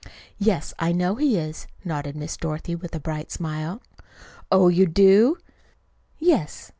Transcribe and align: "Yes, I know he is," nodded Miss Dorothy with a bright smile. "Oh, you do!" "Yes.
"Yes, 0.39 0.73
I 0.79 0.93
know 0.93 1.13
he 1.13 1.37
is," 1.37 1.67
nodded 1.85 2.15
Miss 2.15 2.35
Dorothy 2.35 2.73
with 2.73 2.95
a 2.95 2.99
bright 2.99 3.29
smile. 3.29 3.83
"Oh, 4.51 4.67
you 4.67 4.87
do!" 4.87 5.37
"Yes. 6.17 6.69